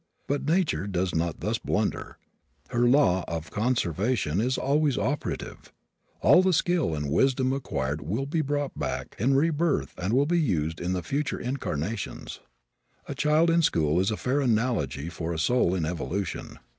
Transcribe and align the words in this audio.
But 0.25 0.45
nature 0.45 0.87
does 0.87 1.13
not 1.13 1.41
thus 1.41 1.59
blunder. 1.59 2.17
Her 2.69 2.87
law 2.87 3.23
of 3.27 3.51
conservation 3.51 4.41
is 4.41 4.57
always 4.57 4.97
operative. 4.97 5.71
All 6.21 6.41
the 6.41 6.53
skill 6.53 6.95
and 6.95 7.11
wisdom 7.11 7.53
acquired 7.53 8.01
will 8.01 8.25
be 8.25 8.41
brought 8.41 8.75
back 8.75 9.15
in 9.19 9.35
rebirth 9.35 9.93
and 9.99 10.11
will 10.15 10.25
be 10.25 10.39
used 10.41 10.81
in 10.81 10.93
the 10.93 11.03
future 11.03 11.37
incarnations. 11.37 12.39
A 13.07 13.13
child 13.13 13.51
in 13.51 13.61
school 13.61 13.99
is 13.99 14.09
a 14.09 14.17
fair 14.17 14.41
analogy 14.41 15.07
for 15.07 15.33
a 15.33 15.37
soul 15.37 15.75
in 15.75 15.85
evolution. 15.85 16.57